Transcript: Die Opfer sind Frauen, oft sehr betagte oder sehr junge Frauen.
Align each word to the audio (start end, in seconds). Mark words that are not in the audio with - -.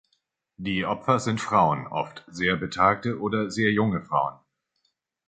Die 0.57 0.83
Opfer 0.83 1.19
sind 1.19 1.39
Frauen, 1.39 1.85
oft 1.85 2.23
sehr 2.25 2.55
betagte 2.55 3.19
oder 3.19 3.51
sehr 3.51 3.71
junge 3.71 4.01
Frauen. 4.01 4.39